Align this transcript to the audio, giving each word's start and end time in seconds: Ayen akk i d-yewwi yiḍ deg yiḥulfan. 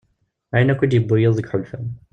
Ayen 0.53 0.71
akk 0.73 0.81
i 0.85 0.87
d-yewwi 0.89 1.17
yiḍ 1.19 1.33
deg 1.35 1.45
yiḥulfan. 1.47 1.87